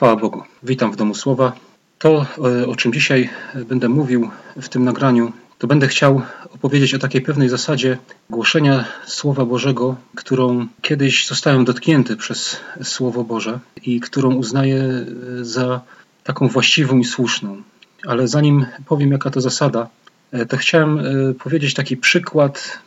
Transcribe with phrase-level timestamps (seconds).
[0.00, 0.42] Chwała Bogu.
[0.62, 1.52] Witam w Domu Słowa.
[1.98, 2.26] To,
[2.62, 6.22] e, o czym dzisiaj będę mówił w tym nagraniu, to będę chciał
[6.54, 7.98] opowiedzieć o takiej pewnej zasadzie
[8.30, 15.04] głoszenia Słowa Bożego, którą kiedyś zostałem dotknięty przez Słowo Boże i którą uznaję e,
[15.44, 15.80] za
[16.24, 17.62] taką właściwą i słuszną.
[18.06, 19.88] Ale zanim powiem, jaka to zasada,
[20.32, 21.02] e, to chciałem
[21.38, 22.78] powiedzieć taki przykład,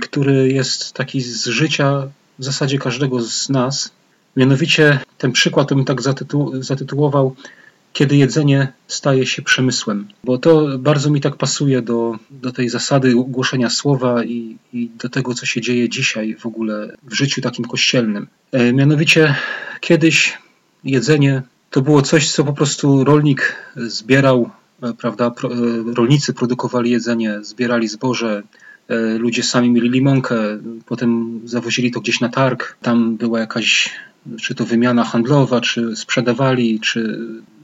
[0.00, 3.90] który jest taki z życia w zasadzie każdego z nas,
[4.36, 7.36] Mianowicie ten przykład to bym tak zatytu zatytułował
[7.96, 13.14] kiedy jedzenie staje się przemysłem, bo to bardzo mi tak pasuje do, do tej zasady
[13.14, 17.64] głoszenia słowa i, i do tego, co się dzieje dzisiaj w ogóle w życiu takim
[17.64, 18.26] kościelnym.
[18.52, 19.34] E, mianowicie
[19.80, 20.38] kiedyś
[20.84, 24.50] jedzenie to było coś, co po prostu rolnik zbierał,
[24.82, 25.30] e, prawda?
[25.30, 25.54] Pro, e,
[25.94, 28.42] rolnicy produkowali jedzenie, zbierali zboże,
[28.88, 30.36] e, ludzie sami mieli limonkę,
[30.86, 33.94] potem zawozili to gdzieś na targ, tam była jakaś
[34.40, 37.18] czy to wymiana handlowa, czy sprzedawali, czy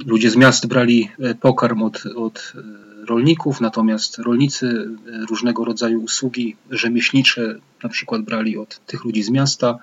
[0.06, 6.02] ludzie z miast brali e, pokarm od, od e, rolników, natomiast rolnicy e, różnego rodzaju
[6.02, 9.78] usługi rzemieślnicze na przykład brali od tych ludzi z miasta.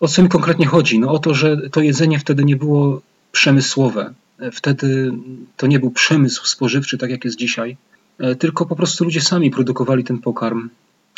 [0.00, 0.98] O co mi konkretnie chodzi?
[0.98, 3.00] No o to, że to jedzenie wtedy nie było
[3.32, 4.14] przemysłowe.
[4.52, 5.12] Wtedy
[5.56, 7.76] to nie był przemysł spożywczy, tak jak jest dzisiaj,
[8.38, 10.68] tylko po prostu ludzie sami produkowali ten pokarm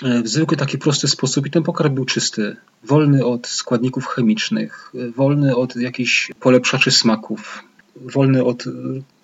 [0.02, 5.56] w zwykły taki prosty sposób i ten pokarm był czysty, wolny od składników chemicznych, wolny
[5.56, 7.64] od jakichś polepszaczy smaków,
[7.96, 8.64] wolny od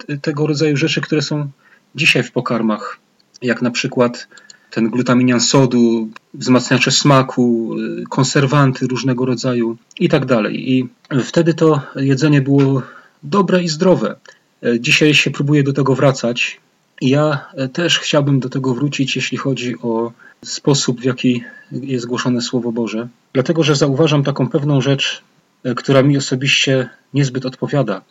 [0.09, 1.49] e, tego rodzaju rzeczy, które są
[1.95, 2.99] dzisiaj w pokarmach,
[3.43, 4.29] jak na przykład
[4.71, 10.73] ten glutaminian sodu, wzmacniacze smaku, e, konserwanty różnego rodzaju i tak dalej.
[10.73, 10.89] I
[11.25, 12.83] wtedy to jedzenie było
[13.23, 14.17] dobre i zdrowe.
[14.63, 16.61] E, dzisiaj się próbuje do tego wracać.
[17.01, 20.13] Ja też chciałbym do tego wrócić, jeśli chodzi o
[20.45, 25.23] sposób, w jaki jest głoszone Słowo Boże, dlatego że zauważam taką pewną rzecz,
[25.65, 28.03] e, która mi osobiście niezbyt odpowiada.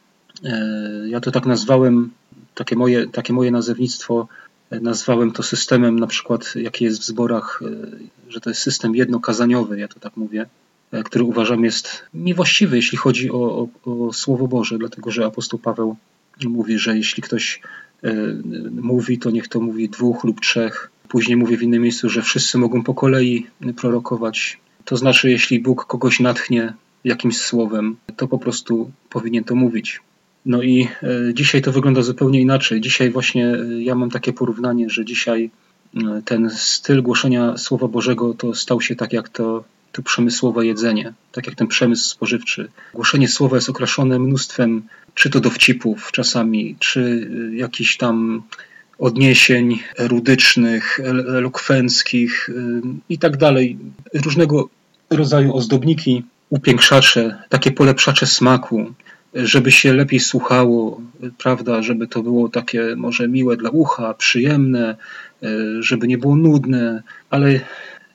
[0.43, 0.59] E,
[1.07, 2.11] ja to tak nazwałem,
[2.55, 4.27] takie moje, takie moje nazewnictwo,
[4.69, 7.61] e, nazwałem to systemem, na przykład, jaki jest w zborach,
[8.29, 10.45] że to jest system jednokazaniowy, ja to tak mówię,
[11.05, 15.95] który uważam jest niewłaściwy, jeśli chodzi o, o, o Słowo Boże, dlatego że apostoł Paweł
[16.43, 17.61] mówi, że jeśli ktoś
[18.71, 22.57] mówi, to niech to mówi dwóch lub trzech Później mówię w innym miejscu, że wszyscy
[22.57, 24.59] mogą po kolei prorokować.
[24.85, 26.73] To znaczy, jeśli Bóg kogoś natchnie
[27.03, 30.01] jakimś słowem, to po prostu powinien to mówić.
[30.45, 32.81] No i e, dzisiaj to wygląda zupełnie inaczej.
[32.81, 35.51] Dzisiaj właśnie e, ja mam takie porównanie, że dzisiaj
[35.95, 39.63] e, ten styl głoszenia Słowa Bożego to stał się tak jak to,
[39.95, 42.69] to przemysłowe jedzenie, tak jak ten przemysł spożywczy.
[42.93, 44.83] Głoszenie Słowa jest okraszone mnóstwem,
[45.13, 48.43] czy to dowcipów czasami, czy jakichś tam
[48.99, 50.99] odniesień erudycznych,
[51.37, 52.49] elokwenckich
[53.09, 53.77] i tak dalej.
[54.13, 54.69] Różnego
[55.09, 58.93] rodzaju ozdobniki, upiększacze, takie polepszacze smaku,
[59.33, 61.01] żeby się lepiej słuchało,
[61.37, 64.95] prawda, żeby to było takie może miłe dla ucha, przyjemne,
[65.43, 65.47] e,
[65.79, 67.59] żeby nie było nudne, ale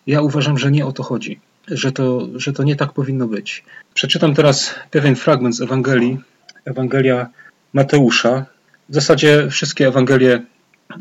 [0.06, 1.40] ja uważam, że nie o to chodzi,
[1.70, 3.64] że to, że to nie tak powinno być.
[3.94, 6.18] Przeczytam teraz pewien fragment z Ewangelii,
[6.64, 7.28] Ewangelia
[7.72, 8.46] Mateusza.
[8.88, 10.42] W zasadzie wszystkie Ewangelie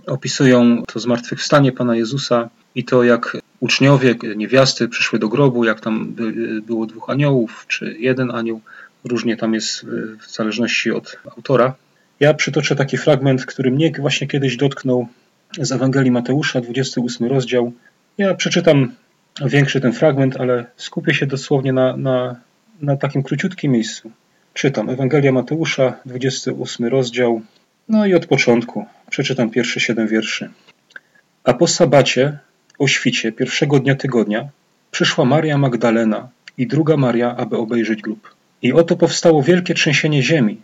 [0.07, 6.16] opisują to zmartwychwstanie Pana Jezusa i to, jak uczniowie, niewiasty przyszły do grobu, jak tam
[6.62, 8.62] było dwóch aniołów, czy jeden anioł.
[9.06, 9.86] Różnie tam jest
[10.19, 11.75] w zależności od autora.
[12.19, 15.07] Ja przytoczę taki fragment, który mnie właśnie kiedyś dotknął
[15.59, 17.74] z Ewangelii Mateusza, 28 rozdział.
[18.18, 18.91] Ja przeczytam
[19.45, 22.35] większy ten fragment, ale skupię się dosłownie na, na,
[22.81, 24.11] na takim króciutkim miejscu.
[24.53, 27.41] Czytam Ewangelia Mateusza, 28 rozdział,
[27.89, 28.85] no i od początku.
[29.09, 30.50] Przeczytam pierwsze siedem wierszy.
[31.44, 32.38] A po sabacie,
[32.79, 34.50] o świcie, pierwszego dnia tygodnia,
[34.91, 38.35] przyszła Maria Magdalena i druga Maria, aby obejrzeć grób.
[38.61, 40.61] I oto powstało wielkie trzęsienie ziemi,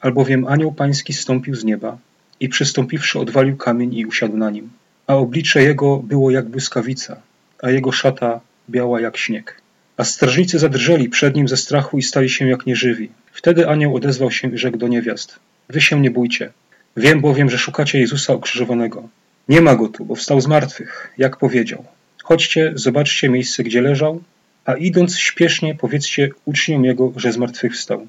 [0.00, 1.98] albowiem anioł pański stąpił z nieba
[2.40, 4.70] i przystąpiwszy odwalił kamień i usiadł na nim.
[5.06, 7.20] A oblicze jego było jak błyskawica,
[7.62, 8.40] a jego szata
[8.70, 9.60] biała jak śnieg.
[9.96, 13.10] A strażnicy zadrżeli przed nim ze strachu i stali się jak nieżywi.
[13.32, 15.38] Wtedy anioł odezwał się i rzekł do niewiast.
[15.68, 16.52] Wy się nie bójcie,
[16.96, 19.08] Wiem bowiem, że szukacie Jezusa ukrzyżowanego.
[19.48, 21.84] Nie ma go tu, bo wstał z martwych, jak powiedział.
[22.22, 24.22] Chodźcie, zobaczcie miejsce, gdzie leżał,
[24.64, 28.06] a idąc śpiesznie powiedzcie uczniom Jego, że z martwych wstał.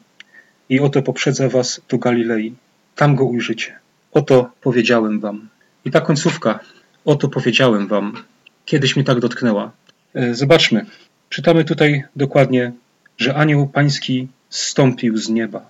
[0.69, 2.53] I oto poprzedza was do Galilei.
[2.95, 3.75] Tam go ujrzycie.
[4.11, 5.49] Oto powiedziałem wam.
[5.85, 6.59] I ta końcówka.
[7.05, 8.23] Oto powiedziałem wam.
[8.67, 9.71] Kiedyś mnie tak dotknęła.
[10.13, 10.85] E, zobaczmy.
[11.29, 12.71] Czytamy tutaj dokładnie,
[13.17, 15.69] że anioł pański zstąpił z nieba.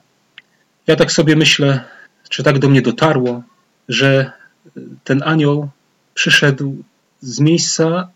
[0.88, 1.84] Ja tak sobie myślę,
[2.30, 3.44] czy tak do mnie dotarło,
[3.90, 4.32] że
[5.04, 5.70] ten anioł
[6.14, 6.84] przyszedł
[7.22, 8.10] z miejsca,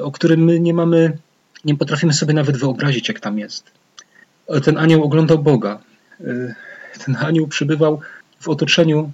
[0.00, 1.18] o którym my nie mamy,
[1.64, 3.70] nie potrafimy sobie nawet wyobrazić, jak tam jest.
[4.64, 5.78] Ten anioł oglądał Boga.
[7.04, 8.00] ten anioł przybywał
[8.40, 9.12] w otoczeniu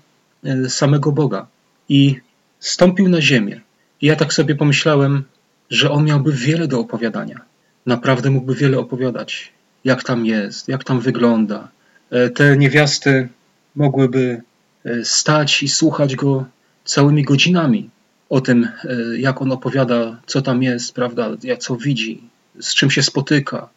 [0.68, 1.46] samego Boga
[1.88, 2.20] i
[2.60, 3.60] stąpił na ziemię.
[4.02, 5.24] I ja tak sobie pomyślałem,
[5.70, 7.40] że on miałby wiele do opowiadania.
[7.86, 9.52] Naprawdę mógłby wiele opowiadać,
[9.84, 11.68] jak tam jest, jak tam wygląda.
[12.34, 13.28] Te niewiasty
[13.76, 14.42] mogłyby
[15.02, 16.44] stać i słuchać go
[16.84, 17.90] całymi godzinami
[18.30, 22.22] o tym, e, jak on opowiada, co tam jest, prawda, co widzi,
[22.60, 23.68] z czym się spotyka.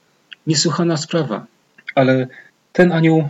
[0.48, 1.46] Niesłychana sprawa.
[1.96, 2.28] Ale
[2.74, 3.30] ten anioł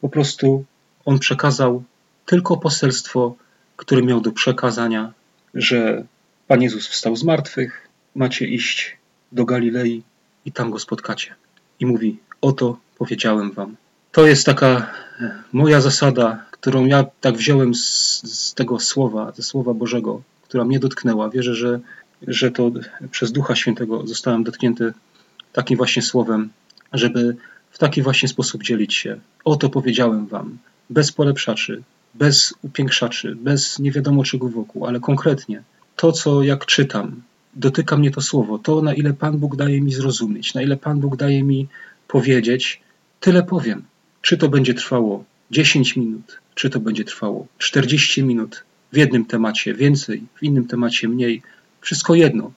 [0.00, 0.64] po prostu
[1.04, 1.82] on przekazał
[2.26, 3.36] tylko poselstwo,
[3.76, 5.12] które miał do przekazania,
[5.54, 6.04] że
[6.48, 8.96] Pan Jezus wstał z martwych, macie iść
[9.32, 10.02] do Galilei
[10.44, 11.34] i tam go spotkacie.
[11.80, 13.76] I mówi: Oto powiedziałem wam.
[14.12, 14.66] To jest taka
[15.20, 17.86] e, moja zasada, którą ja tak wziąłem z,
[18.22, 21.30] z tego słowa, ze słowa Bożego, która mnie dotknęła.
[21.30, 21.80] Wierzę, że,
[22.28, 22.70] że to
[23.10, 24.92] przez Ducha Świętego zostałem dotknięty
[25.52, 26.50] takim właśnie słowem,
[26.92, 27.36] żeby
[27.70, 29.20] w taki właśnie sposób dzielić się.
[29.44, 30.58] Oto powiedziałem wam,
[30.90, 31.82] bez polepszaczy,
[32.14, 35.62] bez upiększaczy, bez nie wiadomo czego wokół, ale konkretnie
[35.96, 37.22] to, co jak czytam,
[37.54, 41.00] dotyka mnie to słowo, to na ile Pan Bóg daje mi zrozumieć, na ile Pan
[41.00, 41.68] Bóg daje mi
[42.08, 42.80] powiedzieć,
[43.20, 43.82] tyle powiem.
[44.22, 49.74] Czy to będzie trwało 10 minut, czy to będzie trwało 40 minut, w jednym temacie
[49.74, 51.42] więcej, w innym temacie mniej.
[51.80, 52.52] Wszystko jedno.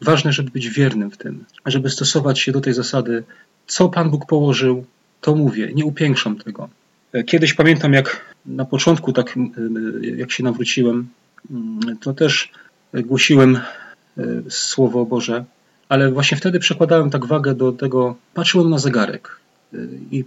[0.00, 3.22] Ważne, żeby być wiernym w tym, żeby stosować się do tej zasady,
[3.66, 4.84] co Pan Bóg położył,
[5.20, 6.68] to mówię, nie upiększam tego.
[7.26, 9.38] Kiedyś pamiętam, jak na początku, tak
[10.16, 11.08] jak się nawróciłem,
[12.00, 12.52] to też
[12.94, 15.44] głosiłem e, Słowo Boże,
[15.88, 19.40] ale właśnie wtedy przekładałem tak wagę do tego, patrzyłem na zegarek
[20.10, 20.24] i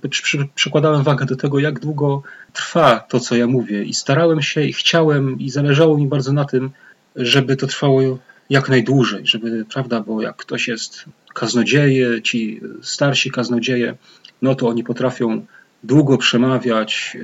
[0.55, 2.23] przykładałem wagę do tego, jak długo
[2.53, 3.83] trwa to, co ja mówię.
[3.83, 6.71] I starałem się, i chciałem, i zależało mi bardzo na tym,
[7.15, 8.01] żeby to trwało
[8.49, 13.95] jak najdłużej, żeby, prawda, bo jak ktoś jest kaznodzieje, ci starsi kaznodzieje,
[14.41, 15.45] no to oni potrafią
[15.83, 17.17] długo przemawiać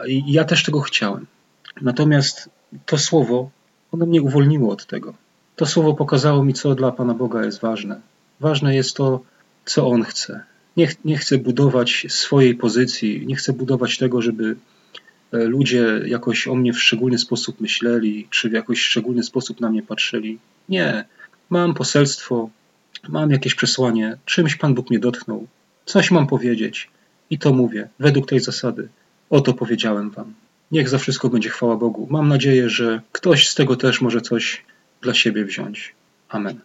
[0.00, 1.26] e, i ja też tego chciałem.
[1.82, 2.50] Natomiast
[2.86, 3.50] to słowo,
[3.96, 5.14] ono mnie uwolniło od tego.
[5.56, 8.00] To słowo pokazało mi, co dla Pana Boga jest ważne.
[8.40, 9.20] Ważne jest to,
[9.64, 10.40] co On chce.
[10.76, 14.56] Nie, nie chcę budować swojej pozycji, nie chcę budować tego, żeby
[15.32, 19.70] e, ludzie jakoś o mnie w szczególny sposób myśleli, czy w jakoś szczególny sposób na
[19.70, 20.38] mnie patrzyli.
[20.68, 21.04] Nie.
[21.50, 22.50] Mam poselstwo,
[23.08, 25.46] mam jakieś przesłanie, czymś Pan Bóg mnie dotknął,
[25.84, 26.90] coś mam powiedzieć
[27.30, 28.88] i to mówię, według tej zasady.
[29.30, 30.34] Oto powiedziałem Wam.
[30.72, 32.06] Niech za wszystko będzie chwała Bogu.
[32.10, 34.62] Mam nadzieję, że ktoś z tego też może coś
[35.02, 35.94] dla siebie wziąć.
[36.28, 36.60] Amen.